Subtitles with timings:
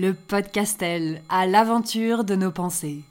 [0.00, 3.02] le podcastel à l'aventure de nos pensées.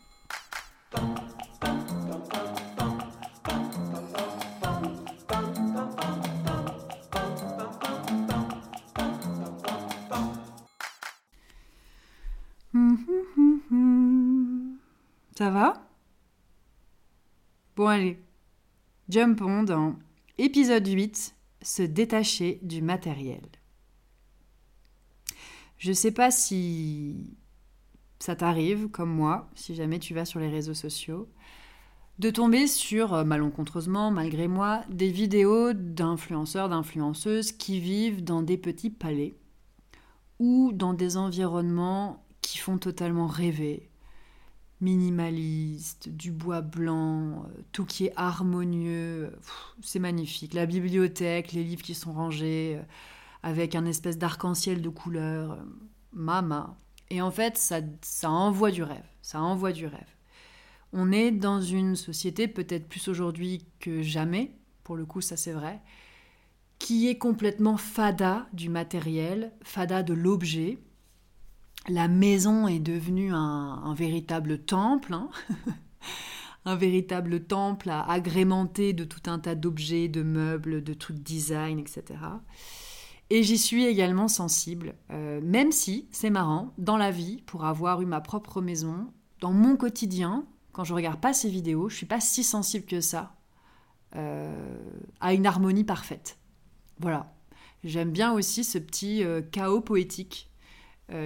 [15.37, 15.76] Ça va?
[17.76, 18.20] Bon allez,
[19.09, 19.94] jumpons dans
[20.40, 23.59] épisode 8, se détacher du matériel.
[25.79, 27.38] Je sais pas si
[28.20, 31.29] ça t'arrive, comme moi, si jamais tu vas sur les réseaux sociaux,
[32.20, 38.57] de tomber sur, euh, malencontreusement, malgré moi, des vidéos d'influenceurs, d'influenceuses qui vivent dans des
[38.57, 39.37] petits palais
[40.37, 43.89] ou dans des environnements qui font totalement rêver.
[44.81, 49.31] Minimaliste, du bois blanc, euh, tout qui est harmonieux,
[49.81, 50.53] c'est magnifique.
[50.53, 52.84] La bibliothèque, les livres qui sont rangés, euh,
[53.43, 55.54] avec un espèce d'arc-en-ciel de couleurs.
[55.54, 55.63] Euh,
[56.13, 56.77] mama.
[57.09, 57.82] Et en fait, ça,
[58.29, 59.05] envoie du rêve.
[59.21, 60.15] Ça envoie du rêve.
[60.93, 65.52] On est dans une société, peut-être plus aujourd'hui que jamais, pour le coup, ça c'est
[65.52, 65.80] vrai,
[66.80, 70.80] qui est complètement fada du matériel, fada de l'objet.
[71.88, 75.30] La maison est devenue un, véritable temple, hein.
[76.66, 81.80] un véritable temple à agrémenter de tout un tas d'objets, de meubles, de trucs design,
[81.80, 82.20] etc.
[83.32, 88.02] Et j'y suis également sensible, euh, même si, c'est marrant, dans la vie, pour avoir
[88.02, 92.06] eu ma propre maison, dans mon quotidien, quand je regarde pas ces vidéos, je suis
[92.08, 93.36] pas si sensible que ça
[94.16, 94.80] euh,
[95.20, 96.40] à une harmonie parfaite.
[97.00, 97.32] Voilà.
[97.84, 100.48] J'aime bien aussi ce petit euh, chaos poétique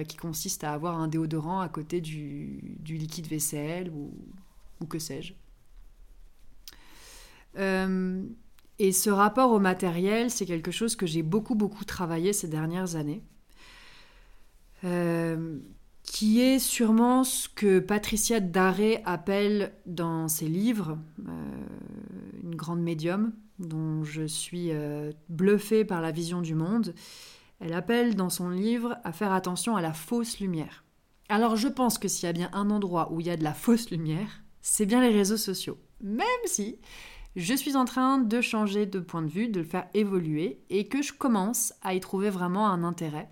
[0.08, 4.14] qui consiste à avoir un déodorant à côté du, liquide vaisselle ou,
[4.80, 5.34] ou que sais-je.
[8.78, 12.96] Et ce rapport au matériel, c'est quelque chose que j'ai beaucoup, beaucoup travaillé ces dernières
[12.96, 13.22] années.
[14.84, 15.58] Euh,
[16.02, 21.32] qui est sûrement ce que Patricia Daré appelle dans ses livres, euh,
[22.42, 26.94] une grande médium dont je suis euh, bluffée par la vision du monde.
[27.60, 30.84] Elle appelle dans son livre à faire attention à la fausse lumière.
[31.28, 33.44] Alors je pense que s'il y a bien un endroit où il y a de
[33.44, 35.78] la fausse lumière, c'est bien les réseaux sociaux.
[36.02, 36.78] Même si
[37.36, 40.86] je suis en train de changer de point de vue, de le faire évoluer et
[40.86, 43.28] que je commence à y trouver vraiment un intérêt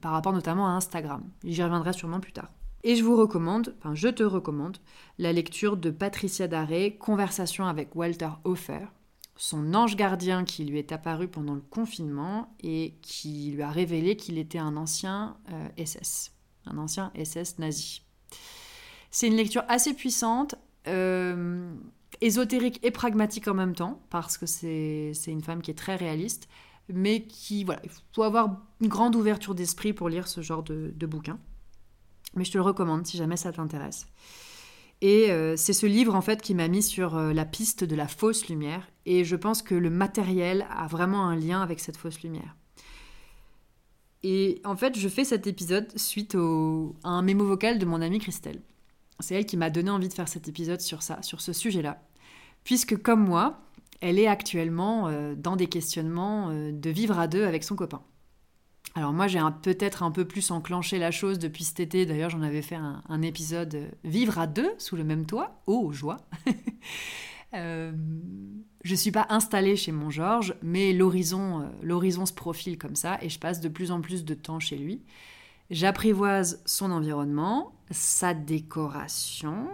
[0.00, 1.28] par rapport notamment à Instagram.
[1.44, 2.50] J'y reviendrai sûrement plus tard.
[2.82, 4.78] Et je vous recommande, enfin je te recommande,
[5.18, 8.86] la lecture de Patricia Daré, Conversation avec Walter Hofer,
[9.36, 14.16] son ange gardien qui lui est apparu pendant le confinement et qui lui a révélé
[14.16, 15.36] qu'il était un ancien
[15.76, 16.32] SS,
[16.66, 18.02] euh, un ancien SS nazi.
[19.10, 20.54] C'est une lecture assez puissante.
[20.86, 21.74] Euh,
[22.20, 26.48] ésotérique et pragmatique en même temps, parce que c'est une femme qui est très réaliste,
[26.92, 30.92] mais qui, voilà, il faut avoir une grande ouverture d'esprit pour lire ce genre de,
[30.94, 31.38] de bouquin.
[32.34, 34.06] Mais je te le recommande si jamais ça t'intéresse.
[35.00, 37.96] Et euh, c'est ce livre en fait qui m'a mis sur euh, la piste de
[37.96, 38.86] la fausse lumière.
[39.06, 42.56] Et je pense que le matériel a vraiment un lien avec cette fausse lumière.
[44.22, 48.02] Et en fait, je fais cet épisode suite au, à un mémo vocal de mon
[48.02, 48.60] amie Christelle.
[49.20, 52.02] C'est elle qui m'a donné envie de faire cet épisode sur ça, sur ce sujet-là
[52.64, 53.60] puisque comme moi,
[54.00, 58.02] elle est actuellement euh, dans des questionnements euh, de vivre à deux avec son copain.
[58.94, 62.42] Alors moi j'ai peut-être un peu plus enclenché la chose depuis cet été, d'ailleurs j'en
[62.42, 66.16] avais fait un, épisode euh, Vivre à deux sous le même toit, oh joie
[67.52, 67.92] Je
[68.82, 71.66] Je suis pas installée chez mon Georges, mais l'horizon
[72.26, 75.02] se profile comme ça et je passe de plus en plus de temps chez lui.
[75.68, 79.68] J'apprivoise son environnement, sa décoration,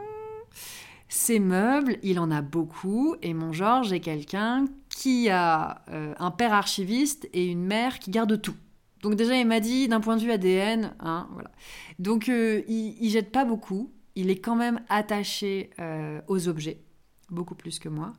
[1.09, 6.31] ces meubles, il en a beaucoup, et mon Georges est quelqu'un qui a euh, un
[6.31, 8.56] père archiviste et une mère qui garde tout.
[9.03, 11.50] Donc déjà, il m'a dit, d'un point de vue ADN, hein, voilà.
[11.99, 16.81] Donc euh, il, il, jette pas beaucoup, il est quand même attaché euh, aux objets,
[17.31, 18.12] beaucoup plus que moi.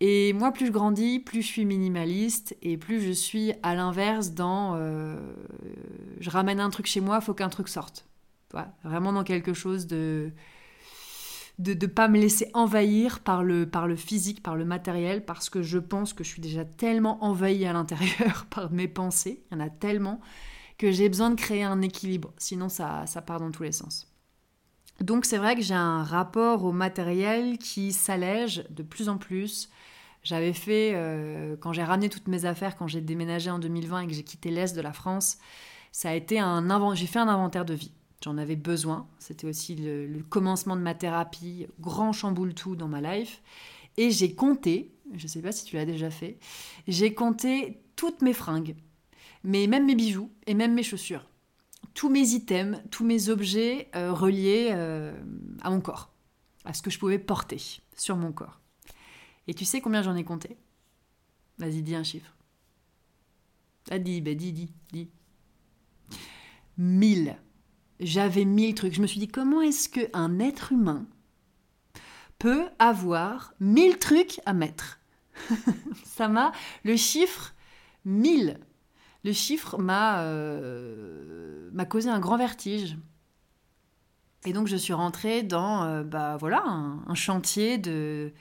[0.00, 4.32] Et moi, plus je grandis, plus je suis minimaliste et plus je suis à l'inverse
[4.32, 4.78] dans
[6.20, 8.06] je ramène un truc chez moi, faut qu'un truc sorte.
[8.82, 10.32] vraiment dans quelque chose de
[11.60, 15.50] de ne pas me laisser envahir par le, par le physique, par le matériel, parce
[15.50, 19.58] que je pense que je suis déjà tellement envahie à l'intérieur par mes pensées, il
[19.58, 20.20] y en a tellement,
[20.78, 24.10] que j'ai besoin de créer un équilibre, sinon ça, ça part dans tous les sens.
[25.02, 29.68] Donc c'est vrai que j'ai un rapport au matériel qui s'allège de plus en plus.
[30.22, 34.06] J'avais fait, euh, quand j'ai ramené toutes mes affaires, quand j'ai déménagé en 2020 et
[34.06, 35.36] que j'ai quitté l'Est de la France,
[35.92, 37.92] ça a été un j'ai fait un inventaire de vie.
[38.22, 39.08] J'en avais besoin.
[39.18, 43.42] C'était aussi le, commencement de ma thérapie, grand chamboule tout dans ma life.
[43.96, 46.38] Et j'ai compté, je ne sais pas si tu l'as déjà fait,
[46.86, 48.76] j'ai compté toutes mes fringues,
[49.42, 51.26] mais même mes bijoux et même mes chaussures.
[51.94, 54.70] tous mes items, tous mes objets reliés
[55.62, 56.12] à mon corps,
[56.64, 58.60] à ce que je pouvais porter sur mon corps.
[59.48, 60.56] Et tu sais combien j'en ai compté?
[61.58, 62.34] Vas-y, dis un chiffre.
[63.90, 65.10] Ah, dis, ben dis, dis, dis.
[66.78, 67.36] Mille.
[68.00, 68.94] J'avais mille trucs.
[68.94, 71.06] Je me suis dit, comment est-ce qu'un être humain
[72.38, 75.00] peut avoir mille trucs à mettre?
[76.04, 76.52] Ça m'a.
[76.84, 77.54] Le chiffre
[78.04, 78.58] mille.
[79.22, 82.96] Le chiffre m'a euh, m'a causé un grand vertige.
[84.46, 88.32] Et donc je suis rentrée dans euh, bah voilà un chantier de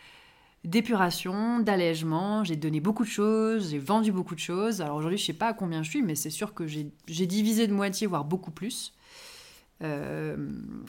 [0.64, 2.44] d'épuration, d'allègement.
[2.44, 4.82] J'ai donné beaucoup de choses, j'ai vendu beaucoup de choses.
[4.82, 7.68] Alors aujourd'hui, je sais pas à combien je suis, mais c'est sûr que j'ai divisé
[7.68, 8.94] de moitié, voire beaucoup plus.
[9.82, 10.36] Euh,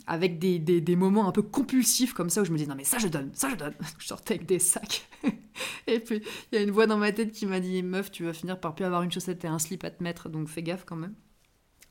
[0.08, 2.82] avec des, des, moments un peu compulsifs comme ça où je me dis non mais
[2.82, 3.74] ça je donne, ça je donne.
[3.98, 5.08] Je sortais avec des sacs.
[5.86, 8.24] et puis il y a une voix dans ma tête qui m'a dit meuf tu
[8.24, 10.64] vas finir par plus avoir une chaussette et un slip à te mettre donc fais
[10.64, 11.14] gaffe quand même.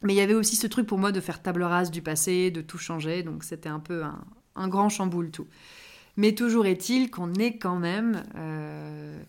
[0.02, 2.52] Mais il y avait aussi ce truc pour moi de faire table rase du passé,
[2.52, 5.48] de tout changer donc c'était un peu un, grand chamboule tout.
[6.18, 9.24] Mais toujours est-il qu'on est quand même euh,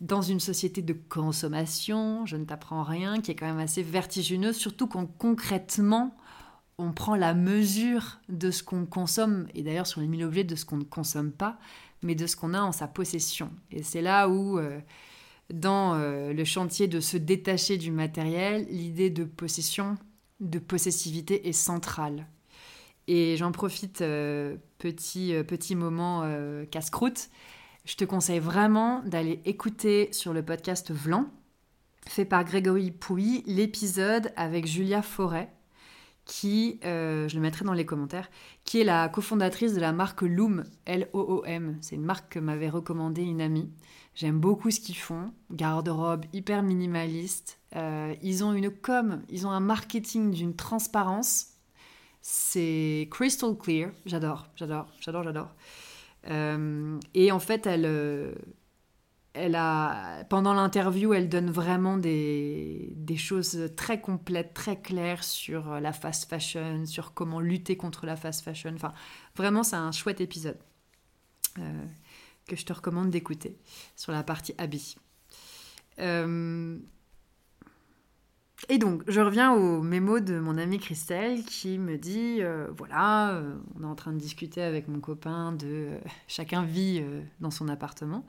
[0.00, 4.54] dans une société de consommation, je ne t'apprends rien, qui est quand même assez vertigineuse,
[4.54, 6.16] surtout quand concrètement
[6.78, 10.54] on prend la mesure de ce qu'on consomme, et d'ailleurs sur les mille objets de
[10.54, 11.58] ce qu'on ne consomme pas,
[12.02, 13.50] mais de ce qu'on a en sa possession.
[13.72, 14.78] Et c'est là où, euh,
[15.52, 19.98] dans euh, le chantier de se détacher du matériel, l'idée de possession,
[20.38, 22.26] de possessivité est centrale.
[23.08, 26.22] Et j'en profite, euh, petit, petit moment
[26.70, 27.30] casse-croûte.
[27.86, 31.26] Je te conseille vraiment d'aller écouter sur le podcast Vlan,
[32.06, 35.50] fait par Grégory Pouy, l'épisode avec Julia Forêt,
[36.28, 38.30] qui, je le mettrai dans les commentaires,
[38.64, 41.78] qui est la cofondatrice de la marque Loom, L-O-O-M.
[41.80, 43.72] C'est une marque que m'avait recommandée une amie.
[44.14, 45.32] J'aime beaucoup ce qu'ils font.
[45.50, 47.58] Garde-robe hyper minimaliste.
[47.74, 51.58] ils ont une com, ils ont un marketing d'une transparence
[52.30, 53.90] c'est crystal clear.
[54.04, 55.54] J'adore, j'adore, j'adore, j'adore.
[56.28, 58.34] Euh, et en fait, elle, euh,
[59.38, 65.80] elle a, pendant l'interview, elle donne vraiment des, des, choses très complètes, très claires sur
[65.80, 68.72] la fast fashion, sur comment lutter contre la fast fashion.
[68.74, 68.92] Enfin,
[69.36, 70.58] vraiment, c'est un chouette épisode
[71.58, 71.84] euh,
[72.46, 73.56] que je te recommande d'écouter
[73.96, 74.96] sur la partie habits.
[78.68, 83.34] Et donc, je reviens au mémo de mon amie Christelle qui me dit euh, voilà,
[83.34, 87.02] euh, on est en train de discuter avec mon copain de euh, chacun vit
[87.40, 88.26] dans son appartement,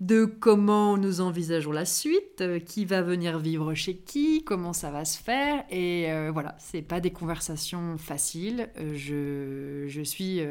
[0.00, 5.04] de comment nous envisageons la suite, qui va venir vivre chez qui, comment ça va
[5.04, 5.64] se faire.
[5.70, 8.68] Et voilà, c'est pas des conversations faciles.
[8.76, 10.42] je, je suis.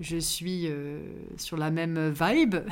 [0.00, 0.68] je suis
[1.36, 2.56] sur la même vibe.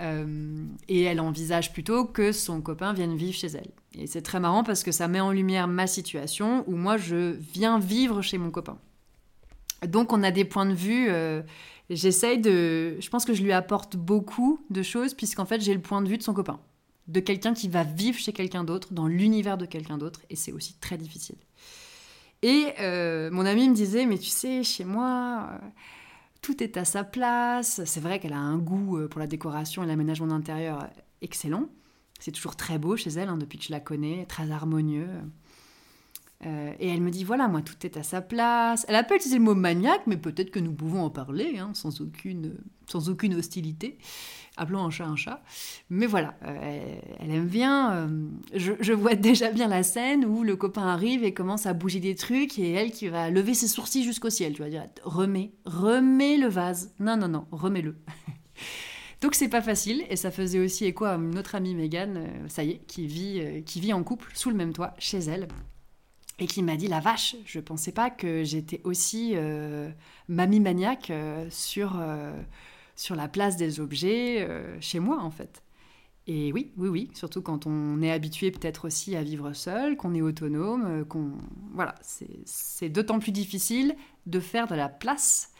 [0.00, 3.70] Euh, et elle envisage plutôt que son copain vienne vivre chez elle.
[3.94, 7.32] Et c'est très marrant parce que ça met en lumière ma situation où moi je
[7.52, 8.78] viens vivre chez mon copain.
[9.86, 11.08] Donc on a des points de vue.
[11.08, 11.42] Euh,
[11.90, 12.96] j'essaye de.
[13.00, 16.08] Je pense que je lui apporte beaucoup de choses puisqu'en fait j'ai le point de
[16.08, 16.60] vue de son copain,
[17.06, 20.52] de quelqu'un qui va vivre chez quelqu'un d'autre, dans l'univers de quelqu'un d'autre, et c'est
[20.52, 21.36] aussi très difficile.
[22.42, 25.50] Et euh, mon ami me disait, mais tu sais, chez moi,
[26.40, 27.82] tout est à sa place.
[27.84, 30.88] C'est vrai qu'elle a un goût euh, pour la décoration et l'aménagement d'intérieur
[31.20, 31.68] excellent.
[32.20, 35.08] C'est toujours très beau chez elle, hein, depuis que je la connais, très harmonieux.
[36.46, 38.84] Euh, et elle me dit voilà, moi, tout est à sa place.
[38.88, 41.70] Elle a pas utilisé le mot maniaque, mais peut-être que nous pouvons en parler, hein,
[41.74, 42.54] sans, aucune,
[42.86, 43.98] sans aucune hostilité.
[44.56, 45.42] Appelons un chat un chat.
[45.90, 47.92] Mais voilà, euh, elle, aime bien.
[47.92, 52.00] Euh, je, vois déjà bien la scène où le copain arrive et commence à bouger
[52.00, 54.52] des trucs, et elle qui va lever ses sourcils jusqu'au ciel.
[54.52, 56.92] Tu vas dire remets, remets le vase.
[57.00, 57.96] Non, non, non, remets-le.
[59.20, 62.70] Donc c'est pas facile et ça faisait aussi écho à notre amie Megan, ça y
[62.70, 65.48] est, qui vit, qui vit en couple sous le même toit chez elle
[66.38, 69.90] et qui m'a dit la vache, je pensais pas que j'étais aussi euh,
[70.28, 72.32] mamie maniaque euh, sur, euh,
[72.94, 74.48] sur la place des objets
[74.80, 75.62] chez moi en fait.
[76.26, 80.14] Et oui, oui, oui, surtout quand on est habitué peut-être aussi à vivre seul, qu'on
[80.14, 81.32] est autonome, qu'on
[81.72, 81.94] voilà,
[82.44, 85.52] c'est d'autant plus difficile de faire de la place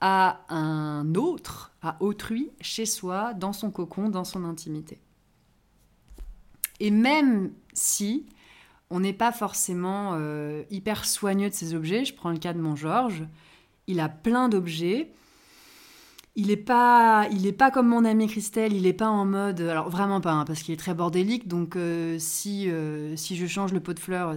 [0.00, 5.00] à un autre, à autrui, chez soi, dans son cocon, dans son intimité.
[6.78, 8.26] Et même si
[8.92, 12.04] on n'est pas forcément euh, hyper soigneux de ces objets.
[12.04, 13.24] Je prends le cas de mon Georges.
[13.86, 15.10] Il a plein d'objets.
[16.36, 18.74] Il n'est pas, il pas comme mon ami Christelle.
[18.74, 21.48] Il n'est pas en mode, alors vraiment pas, hein, parce qu'il est très bordélique.
[21.48, 24.34] Donc euh, si euh, si je change le pot de fleurs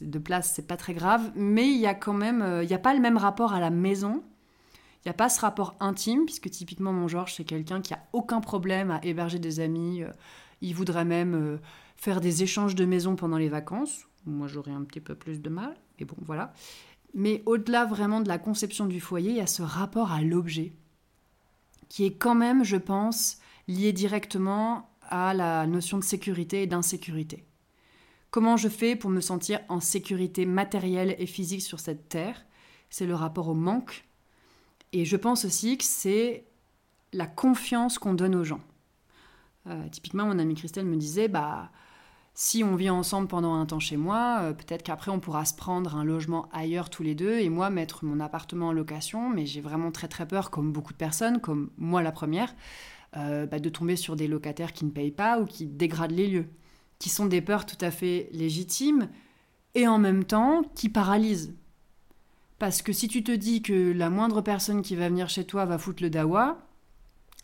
[0.00, 1.32] de place, c'est pas très grave.
[1.34, 4.22] Mais il y a quand même, n'y a pas le même rapport à la maison.
[5.04, 8.00] Il n'y a pas ce rapport intime, puisque typiquement mon Georges, c'est quelqu'un qui a
[8.12, 10.02] aucun problème à héberger des amis.
[10.60, 11.58] Il voudrait même
[11.96, 14.06] faire des échanges de maisons pendant les vacances.
[14.24, 16.52] Moi, j'aurais un petit peu plus de mal, mais bon, voilà.
[17.14, 20.72] Mais au-delà vraiment de la conception du foyer, il y a ce rapport à l'objet,
[21.88, 27.44] qui est quand même, je pense, lié directement à la notion de sécurité et d'insécurité.
[28.30, 32.44] Comment je fais pour me sentir en sécurité matérielle et physique sur cette terre?
[32.90, 34.04] C'est le rapport au manque.
[34.92, 36.44] Et je pense aussi que c'est
[37.12, 38.60] la confiance qu'on donne aux gens.
[39.68, 41.70] Euh, typiquement, mon amie Christelle me disait, bah,
[42.34, 45.54] si on vit ensemble pendant un temps chez moi, euh, peut-être qu'après on pourra se
[45.54, 49.46] prendre un logement ailleurs tous les deux et moi mettre mon appartement en location, mais
[49.46, 52.54] j'ai vraiment très très peur, comme beaucoup de personnes, comme moi la première,
[53.16, 56.28] euh, bah, de tomber sur des locataires qui ne payent pas ou qui dégradent les
[56.28, 56.46] lieux,
[56.98, 59.08] qui sont des peurs tout à fait légitimes
[59.74, 61.54] et en même temps qui paralysent.
[62.58, 65.64] Parce que si tu te dis que la moindre personne qui va venir chez toi
[65.64, 66.65] va foutre le dawa,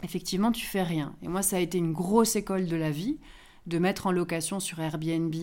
[0.02, 1.14] effectivement, tu fais rien.
[1.22, 3.18] Et moi, ça a été une grosse école de la vie
[3.66, 5.34] de mettre en location sur Airbnb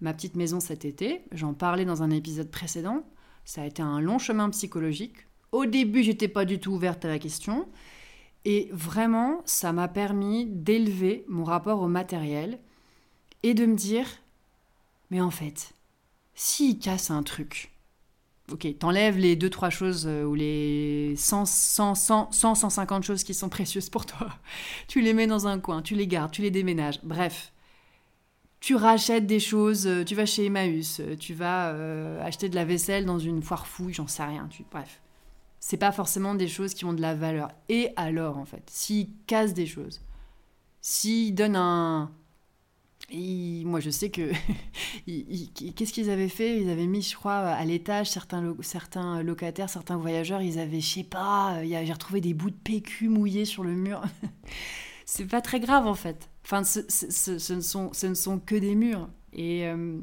[0.00, 1.22] ma petite maison cet été.
[1.32, 3.04] J'en parlais dans un épisode précédent.
[3.44, 5.26] Ça a été un long chemin psychologique.
[5.52, 7.68] Au début, j'étais pas du tout ouverte à la question.
[8.44, 12.58] Et vraiment, ça m'a permis d'élever mon rapport au matériel
[13.42, 14.06] et de me dire,
[15.10, 15.72] mais en fait,
[16.34, 17.69] s'il casse un truc,
[18.52, 23.24] ok, t'enlèves les deux, trois choses euh, ou les 100, 100, 100, 100, 150 choses
[23.24, 24.28] qui sont précieuses pour toi.
[24.88, 27.00] Tu les mets dans un coin, tu les gardes, tu les déménages.
[27.02, 27.52] Bref,
[28.60, 31.68] tu rachètes des choses, euh, tu vas chez Emmaüs, euh, tu vas
[32.22, 34.48] acheter de la vaisselle dans une foire fouille, j'en sais rien.
[34.50, 35.00] Tu, bref,
[35.58, 37.50] c'est pas forcément des choses qui ont de la valeur.
[37.68, 40.00] Et alors, en fait, s'ils cassent des choses,
[40.80, 42.10] s'ils donnent un,
[43.12, 44.30] moi, je sais que.
[45.06, 46.60] Qu'est-ce qu'ils avaient fait?
[46.60, 51.04] Ils avaient mis, je crois, à l'étage certains, locataires, certains voyageurs, ils avaient, je sais
[51.04, 54.02] pas, j'ai retrouvé des bouts de PQ mouillés sur le mur.
[55.04, 56.28] c'est pas très grave, en fait.
[56.44, 56.80] Enfin, ce,
[57.54, 59.08] ne, sont, ce ne sont que des murs.
[59.32, 59.66] Et.
[59.66, 60.00] Euh,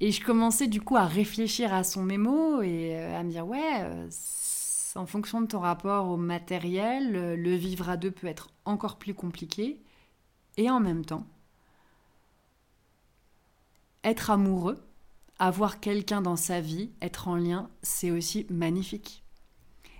[0.00, 3.46] et je commençais du coup à réfléchir à son mémo et euh, à me dire
[3.46, 4.08] ouais, euh,
[4.96, 9.14] en fonction de ton rapport au matériel, le vivre à deux peut être encore plus
[9.14, 9.80] compliqué.
[10.56, 11.24] Et en même temps,
[14.04, 14.82] être amoureux,
[15.38, 19.22] avoir quelqu'un dans sa vie, être en lien, c'est aussi magnifique.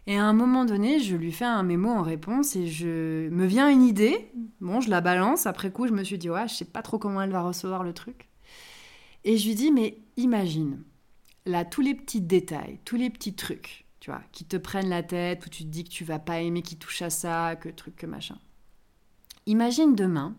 [0.07, 3.47] Et à un moment donné, je lui fais un mémo en réponse et je me
[3.47, 4.33] vient une idée.
[4.61, 5.47] Bon, je la balance.
[5.47, 7.85] Après coup, je me suis dit, ouais, je sais pas trop comment elle va recevoir
[7.85, 8.29] le truc.
[9.25, 10.83] Et je lui dis, mais imagine,
[11.47, 15.05] là, tous les petits détails, tous les petits trucs, tu vois, qui te prennent la
[15.05, 17.69] tête, où tu te dis que tu vas pas aimer qui touche à ça, que
[17.69, 18.39] truc, que machin.
[19.47, 20.35] Imagine demain,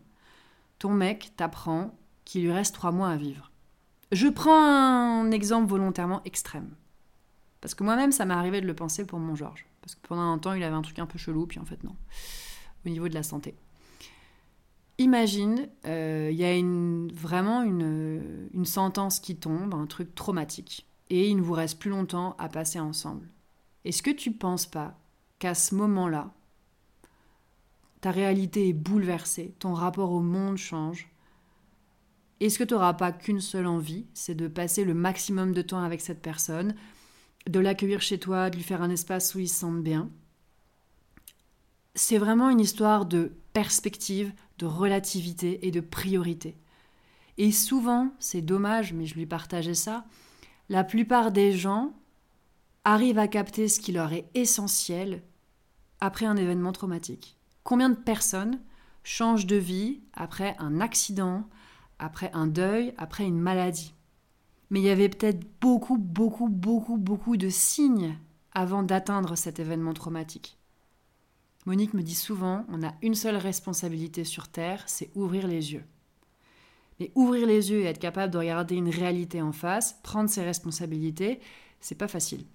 [0.77, 3.52] ton mec t'apprend qu'il lui reste trois mois à vivre.
[4.13, 6.69] Je prends un exemple volontairement extrême.
[7.61, 9.65] Parce que moi-même, ça m'est arrivé de le penser pour mon Georges.
[9.81, 11.83] Parce que pendant un temps, il avait un truc un peu chelou, puis en fait,
[11.83, 11.95] non.
[12.85, 13.55] Au niveau de la santé.
[14.99, 16.53] Imagine, euh, il y a
[17.15, 22.35] vraiment une, sentence qui tombe, un truc traumatique, et il ne vous reste plus longtemps
[22.37, 23.27] à passer ensemble.
[23.85, 24.95] Est-ce que tu penses pas
[25.39, 26.31] qu'à ce moment-là,
[28.01, 31.09] ta réalité est bouleversée, ton rapport au monde change,
[32.45, 35.83] est-ce que tu n'auras pas qu'une seule envie C'est de passer le maximum de temps
[35.83, 36.75] avec cette personne,
[37.47, 40.09] de l'accueillir chez toi, de lui faire un espace où il se sente bien?
[41.95, 46.57] C'est vraiment une histoire de perspective, de relativité et de priorité.
[47.37, 50.05] Et souvent, c'est dommage, mais je lui partageais ça,
[50.69, 51.93] la plupart des gens
[52.83, 55.21] arrivent à capter ce qui leur est essentiel
[55.99, 57.37] après un événement traumatique.
[57.63, 58.59] Combien de personnes
[59.03, 61.47] changent de vie après un accident,
[62.03, 63.93] après un deuil, après une maladie.
[64.69, 68.17] Mais il y avait peut-être beaucoup, beaucoup, beaucoup, beaucoup de signes
[68.51, 70.57] avant d'atteindre cet événement traumatique.
[71.65, 75.85] Monique me dit souvent, on a une seule responsabilité sur Terre, c'est ouvrir les yeux.
[76.99, 80.43] Mais ouvrir les yeux et être capable de regarder une réalité en face, prendre ses
[80.43, 81.39] responsabilités,
[81.79, 82.45] c'est pas facile.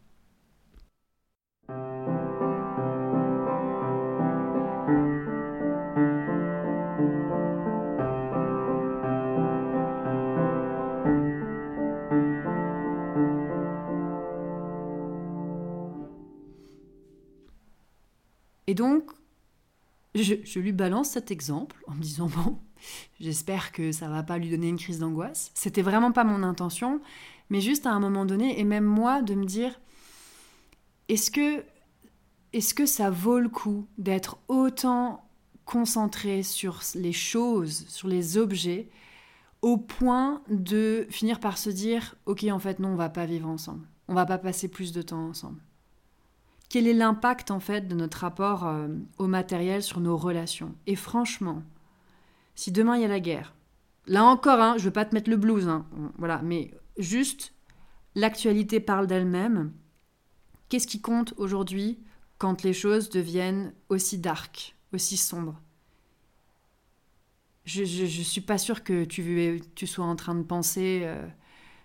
[18.69, 19.11] Et donc,
[20.15, 22.59] je, lui balance cet exemple en me disant bon,
[23.21, 25.51] j'espère que ça va pas lui donner une crise d'angoisse.
[25.55, 27.01] C'était vraiment pas mon intention,
[27.49, 29.81] mais juste à un moment donné, et même moi, de me dire
[31.09, 31.65] est-ce que,
[32.53, 35.27] est-ce que ça vaut le coup d'être autant
[35.65, 38.91] concentré sur les choses, sur les objets,
[39.63, 43.49] au point de finir par se dire ok, en fait, non, on va pas vivre
[43.49, 45.63] ensemble, on va pas passer plus de temps ensemble
[46.69, 50.75] quel est l'impact en fait de notre rapport euh, au matériel sur nos relations?
[50.87, 51.63] Et franchement,
[52.55, 53.55] si demain il y a la guerre,
[54.09, 57.53] Là encore, hein, je veux pas te mettre le blues, hein, voilà, mais juste
[58.15, 59.73] l'actualité parle d'elle-même.
[60.71, 61.99] Qu'est-ce qui compte aujourd'hui
[62.39, 65.61] quand les choses deviennent aussi dark, aussi sombres?
[67.67, 71.27] Je, je, suis pas sûre que tu, tu sois en train de penser euh,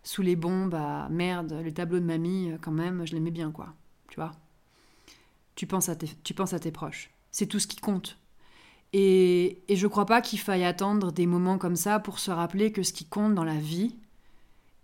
[0.01, 3.51] sous les bombes à merde, le tableau de mamie, euh, quand même, je l'aimais bien,
[3.51, 3.73] quoi.
[4.07, 4.31] Tu vois?
[5.55, 7.11] Tu penses, à tes, tu penses à tes proches.
[7.31, 8.17] C'est tout ce qui compte.
[8.93, 12.71] Et, et je crois pas qu'il faille attendre des moments comme ça pour se rappeler
[12.71, 13.95] que ce qui compte dans la vie,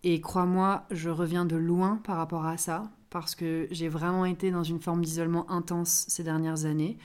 [0.03, 4.51] et crois-moi, je reviens de loin par rapport à ça, parce que j'ai vraiment été
[4.51, 6.97] dans une forme d'isolement intense ces dernières années.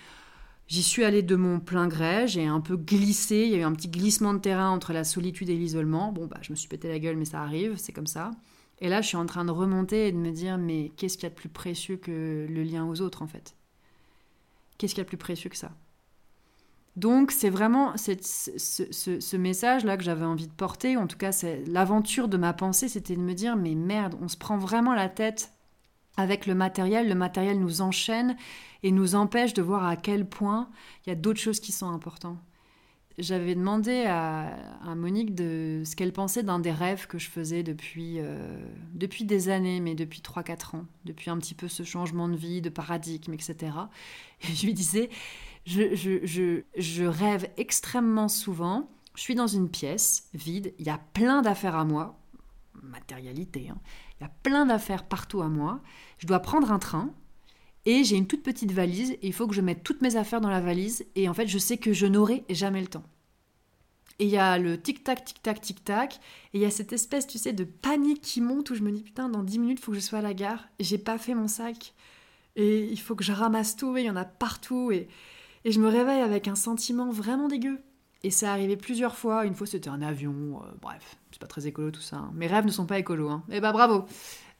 [0.66, 3.62] J'y suis allée de mon plein gré, j'ai un peu glissé, il y a eu
[3.62, 6.10] un petit glissement de terrain entre la solitude et l'isolement.
[6.12, 8.30] Bon, bah, je me suis pété la gueule, mais ça arrive, c'est comme ça.
[8.80, 11.24] Et là, je suis en train de remonter et de me dire, mais qu'est-ce qu'il
[11.24, 13.54] y a de plus précieux que le lien aux autres, en fait?
[14.78, 15.70] Qu'est-ce qu'il y a de plus précieux que ça?
[16.96, 21.64] Donc c'est vraiment ce, ce message-là que j'avais envie de porter, en tout cas c'est
[21.66, 25.08] l'aventure de ma pensée, c'était de me dire mais merde, on se prend vraiment la
[25.08, 25.50] tête
[26.16, 28.36] avec le matériel, le matériel nous enchaîne
[28.84, 30.70] et nous empêche de voir à quel point
[31.04, 32.38] il y a d'autres choses qui sont importantes.
[33.16, 34.56] J'avais demandé à,
[34.96, 38.58] Monique de ce qu'elle pensait d'un des rêves que je faisais depuis, euh,
[38.92, 42.60] depuis des années, mais depuis 3-4 ans, depuis un petit peu ce changement de vie,
[42.60, 43.72] de paradigme, etc.
[44.42, 45.10] Et je lui disais,
[45.64, 50.90] je, je, je, je rêve extrêmement souvent, je suis dans une pièce vide, il y
[50.90, 52.18] a plein d'affaires à moi,
[52.82, 53.78] matérialité, hein.
[54.18, 55.80] il y a plein d'affaires partout à moi,
[56.18, 57.14] je dois prendre un train,
[57.86, 60.40] et j'ai une toute petite valise et il faut que je mette toutes mes affaires
[60.40, 63.04] dans la valise et en fait je sais que je n'aurai jamais le temps.
[64.18, 66.20] Et il y a le tic-tac, tic-tac, tic-tac.
[66.52, 68.92] Et il y a cette espèce, tu sais, de panique qui monte où je me
[68.92, 70.68] dis, putain, dans 10 minutes, il faut que je sois à la gare.
[70.78, 71.94] J'ai pas fait mon sac.
[72.56, 73.96] Et il faut que je ramasse tout.
[73.96, 74.92] Et il y en a partout.
[74.92, 75.08] Et,
[75.64, 77.80] et je me réveille avec un sentiment vraiment dégueu.
[78.22, 79.46] Et ça arrivé plusieurs fois.
[79.46, 80.62] Une fois, c'était un avion.
[80.62, 82.16] Euh, bref, c'est pas très écolo tout ça.
[82.18, 82.30] Hein.
[82.34, 83.30] Mes rêves ne sont pas écolos.
[83.30, 83.42] Hein.
[83.50, 84.06] Eh bah bravo.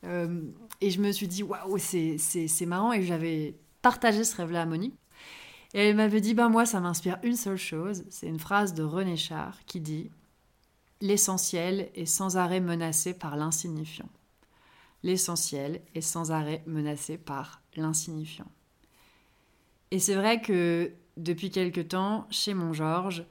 [0.05, 0.43] Euh,
[0.81, 2.93] et je me suis dit, waouh, c'est marrant.
[2.93, 4.97] Et j'avais partagé ce rêve-là à Monique.
[5.75, 8.05] Et elle m'avait dit, ben moi, ça m'inspire une seule chose.
[8.09, 10.11] C'est une phrase de René Char qui dit
[11.01, 14.09] L'essentiel est sans arrêt menacé par l'insignifiant.
[15.03, 18.51] L'essentiel est sans arrêt menacé par l'insignifiant.
[19.91, 23.25] Et c'est vrai que depuis quelque temps, chez mon Georges,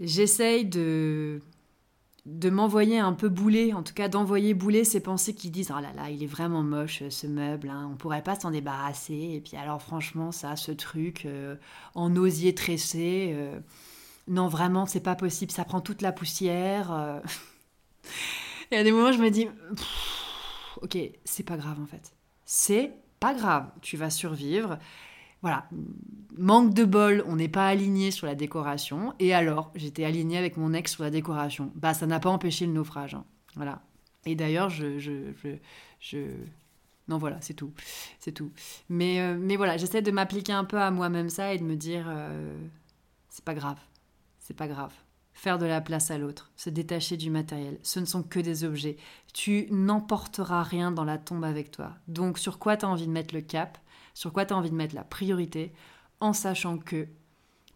[0.00, 1.40] j'essaye de
[2.24, 5.80] de m'envoyer un peu bouler, en tout cas d'envoyer bouler ces pensées qui disent oh
[5.80, 9.32] là là, il est vraiment moche ce meuble, hein, on pourrait pas s'en débarrasser.
[9.34, 11.56] Et puis alors franchement, ça, ce truc euh,
[11.94, 13.58] en osier tressé, euh,
[14.28, 16.92] non vraiment, c'est pas possible, ça prend toute la poussière.
[16.92, 17.20] Euh.
[18.70, 19.48] Et à des moments, je me dis
[20.80, 22.12] ok, c'est pas grave en fait,
[22.44, 24.78] c'est pas grave, tu vas survivre.
[25.42, 25.68] Voilà,
[26.38, 29.12] manque de bol, on n'est pas aligné sur la décoration.
[29.18, 31.72] Et alors, j'étais alignée avec mon ex sur la décoration.
[31.74, 33.14] Bah, ça n'a pas empêché le naufrage.
[33.14, 33.24] Hein.
[33.56, 33.82] Voilà.
[34.24, 35.32] Et d'ailleurs, je, je,
[36.00, 36.18] je,
[37.08, 37.72] Non, voilà, c'est tout.
[38.20, 38.52] C'est tout.
[38.88, 41.74] Mais, euh, mais voilà, j'essaie de m'appliquer un peu à moi-même ça et de me
[41.74, 42.56] dire euh,
[43.28, 43.78] c'est pas grave.
[44.38, 44.92] C'est pas grave.
[45.34, 48.64] Faire de la place à l'autre, se détacher du matériel, ce ne sont que des
[48.64, 48.96] objets.
[49.32, 51.94] Tu n'emporteras rien dans la tombe avec toi.
[52.06, 53.78] Donc, sur quoi tu as envie de mettre le cap?
[54.14, 55.72] Sur quoi tu as envie de mettre la priorité,
[56.20, 57.08] en sachant que,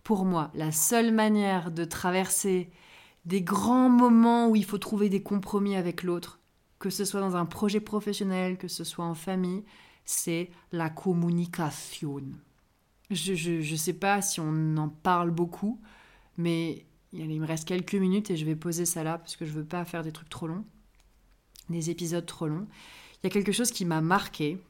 [0.03, 2.71] pour moi, la seule manière de traverser
[3.25, 6.39] des grands moments où il faut trouver des compromis avec l'autre,
[6.79, 9.65] que ce soit dans un projet professionnel, que ce soit en famille,
[10.05, 12.23] c'est la communication.
[13.11, 15.81] Je ne sais pas si on en parle beaucoup,
[16.37, 19.53] mais il me reste quelques minutes et je vais poser ça là parce que je
[19.53, 20.65] veux pas faire des trucs trop longs,
[21.69, 22.69] des épisodes trop longs.
[23.15, 24.61] Il y a quelque chose qui m'a marqué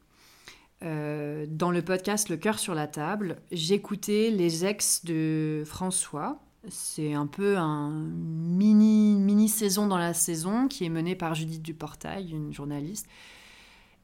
[0.83, 6.41] euh, dans le podcast Le cœur sur la table, j'écoutais les ex de François.
[6.69, 11.63] C'est un peu un mini, mini saison dans la saison qui est menée par Judith
[11.63, 13.07] Duportail, une journaliste.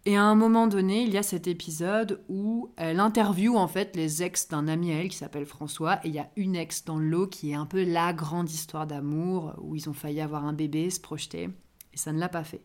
[0.05, 3.95] Et à un moment donné, il y a cet épisode où elle interviewe en fait
[3.95, 6.01] les ex d'un ami à elle qui s'appelle François.
[6.05, 8.87] Et il y a une ex dans l'eau qui est un peu la grande histoire
[8.87, 11.51] d'amour où ils ont failli avoir un bébé, se projeter.
[11.93, 12.63] Et ça ne l'a pas fait.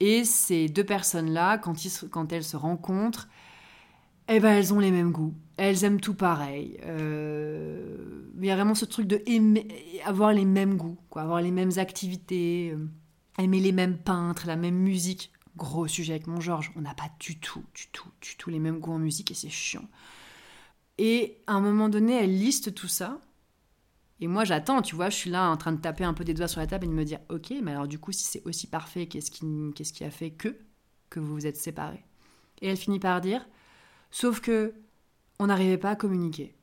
[0.00, 1.74] Et ces deux personnes-là, quand,
[2.10, 3.28] quand, elles se rencontrent,
[4.28, 5.34] eh ben, elles ont les mêmes goûts.
[5.56, 6.78] Elles aiment tout pareil.
[6.84, 9.22] Euh, il y a vraiment ce truc de
[10.06, 12.88] avoir les mêmes goûts, quoi, avoir les mêmes activités, euh,
[13.38, 15.32] aimer les mêmes peintres, la même musique.
[15.56, 18.58] Gros sujet avec mon Georges, on n'a pas du tout, du tout, du tout les
[18.58, 19.88] mêmes goûts en musique et c'est chiant.
[20.98, 23.18] Et à un moment donné, elle liste tout ça
[24.20, 26.32] et moi, j'attends, tu vois, je suis là en train de taper un peu des
[26.32, 28.42] doigts sur la table et de me dire, ok, mais alors du coup, si c'est
[28.46, 30.56] aussi parfait, qu'est-ce qui, qu'est-ce qui a fait que,
[31.10, 32.04] que vous vous êtes séparés?
[32.62, 33.46] Et elle finit par dire,
[34.10, 34.74] sauf que
[35.38, 36.56] on n'arrivait pas à communiquer.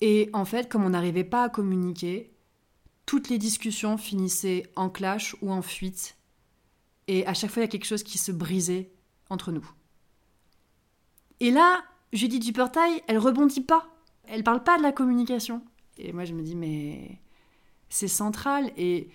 [0.00, 2.32] Et en fait, comme on n'arrivait pas à communiquer,
[3.06, 6.16] toutes les discussions finissaient en clash ou en fuite.
[7.08, 8.92] Et à chaque fois, il y a quelque chose qui se brisait
[9.30, 9.68] entre nous.
[11.40, 13.88] Et là, Judith Duportail, elle rebondit pas.
[14.24, 15.64] Elle parle pas de la communication.
[16.00, 17.20] Et moi, je me dis, mais
[17.88, 18.72] c'est central.
[18.76, 19.08] Et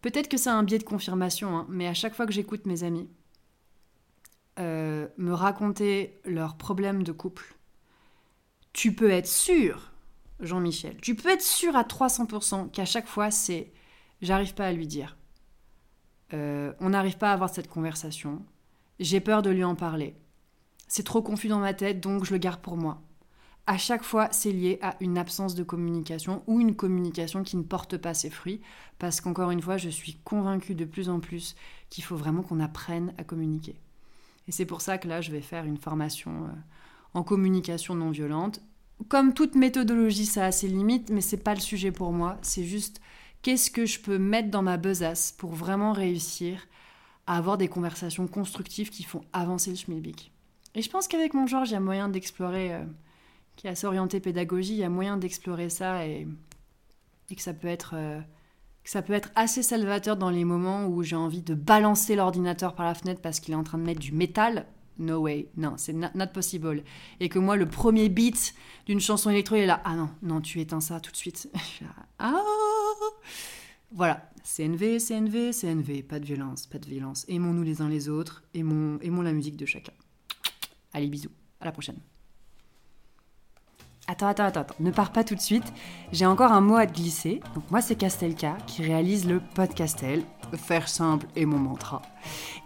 [0.00, 2.84] peut-être que c'est un biais de confirmation, hein, mais à chaque fois que j'écoute mes
[2.84, 3.08] amis
[4.58, 7.54] euh, me raconter leurs problèmes de couple,
[8.72, 9.92] tu peux être sûr,
[10.40, 13.72] Jean-Michel, tu peux être sûr à 300% qu'à chaque fois, c'est
[14.22, 15.16] j'arrive pas à lui dire.
[16.32, 18.44] Euh, on n'arrive pas à avoir cette conversation.
[18.98, 20.14] J'ai peur de lui en parler.
[20.88, 23.00] C'est trop confus dans ma tête, donc je le garde pour moi.
[23.70, 27.62] À chaque fois, c'est lié à une absence de communication ou une communication qui ne
[27.62, 28.60] porte pas ses fruits,
[28.98, 31.54] parce qu'encore une fois, je suis convaincue de plus en plus
[31.88, 33.76] qu'il faut vraiment qu'on apprenne à communiquer.
[34.48, 36.48] Et c'est pour ça que là, je vais faire une formation euh,
[37.14, 38.60] en communication non violente.
[39.06, 42.38] Comme toute méthodologie, ça a ses limites, mais c'est pas le sujet pour moi.
[42.42, 43.00] C'est juste
[43.42, 46.66] qu'est-ce que je peux mettre dans ma besace pour vraiment réussir
[47.28, 50.32] à avoir des conversations constructives qui font avancer le schmilblick?
[50.74, 52.84] Et je pense qu'avec mon Georges, il y a moyen d'explorer, euh,
[53.56, 56.26] qui a s'orienté pédagogie, il y a moyen d'explorer ça et,
[57.28, 58.20] que ça peut être euh,
[58.84, 62.86] ça peut être assez salvateur dans les moments où j'ai envie de balancer l'ordinateur par
[62.86, 64.66] la fenêtre parce qu'il est en train de mettre du métal.
[64.98, 66.82] No way, non, c'est not, possible.
[67.20, 68.54] Et que moi, le premier beat
[68.86, 69.80] d'une chanson électro, il est là.
[69.84, 71.48] Ah non, non, tu éteins ça tout de suite.
[72.18, 72.42] ah
[73.92, 77.24] Voilà, CNV, CNV, CNV, pas de violence, pas de violence.
[77.28, 79.92] Aimons-nous les uns les autres, aimons, aimons la musique de chacun.
[80.92, 81.98] Allez, bisous, à la prochaine.
[84.10, 85.72] Attends, attends, attends, ne pars pas tout de suite.
[86.10, 87.40] J'ai encore un mot à te glisser.
[87.54, 90.24] Donc moi, c'est Castelka qui réalise le podcastel.
[90.54, 92.02] Faire simple est mon mantra.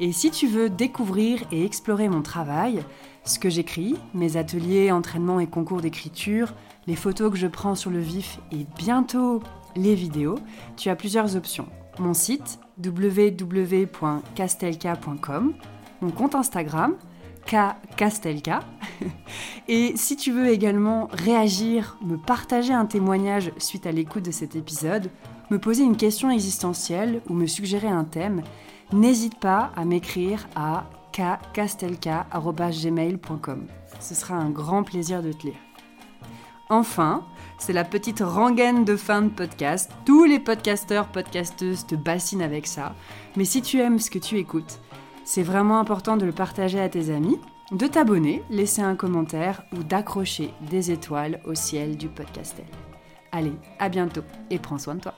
[0.01, 2.83] Et si tu veux découvrir et explorer mon travail,
[3.25, 6.55] ce que j'écris, mes ateliers, entraînements et concours d'écriture,
[6.87, 9.43] les photos que je prends sur le vif et bientôt
[9.77, 10.39] les vidéos,
[10.79, 11.69] tu as plusieurs options.
[11.99, 15.53] Mon site www.castelka.com,
[16.01, 16.95] mon compte Instagram,
[17.45, 17.57] K
[17.99, 18.61] Castelka.
[19.69, 24.57] Et si tu veux également réagir, me partager un témoignage suite à l'écoute de cet
[24.57, 25.11] épisode,
[25.51, 28.43] me poser une question existentielle ou me suggérer un thème,
[28.93, 33.67] n'hésite pas à m'écrire à kcastelka.gmail.com.
[34.01, 35.55] Ce sera un grand plaisir de te lire.
[36.71, 37.27] Enfin,
[37.59, 39.91] c'est la petite rengaine de fin de podcast.
[40.05, 42.95] Tous les podcasteurs, podcasteuses te bassinent avec ça.
[43.37, 44.81] Mais si tu aimes ce que tu écoutes,
[45.25, 47.39] c'est vraiment important de le partager à tes amis,
[47.73, 52.67] de t'abonner, laisser un commentaire ou d'accrocher des étoiles au ciel du podcastel.
[53.33, 55.15] Allez, à bientôt et prends soin de toi.